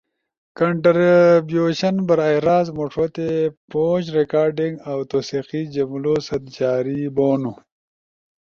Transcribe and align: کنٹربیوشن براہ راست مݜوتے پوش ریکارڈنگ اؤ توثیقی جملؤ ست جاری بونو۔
کنٹربیوشن 0.59 1.95
براہ 2.07 2.35
راست 2.47 2.71
مݜوتے 2.77 3.29
پوش 3.71 4.03
ریکارڈنگ 4.17 4.73
اؤ 4.89 4.99
توثیقی 5.09 5.61
جملؤ 5.73 6.15
ست 6.27 6.43
جاری 6.57 7.01
بونو۔ 7.15 7.53